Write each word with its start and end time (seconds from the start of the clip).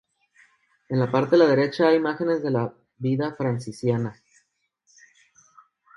En 0.89 0.97
la 0.99 1.11
parte 1.11 1.29
de 1.37 1.43
la 1.43 1.49
derecha 1.51 1.87
hay 1.87 1.97
imágenes 1.97 2.41
de 2.41 2.49
la 2.49 2.73
vida 2.97 3.35
franciscana. 3.35 4.19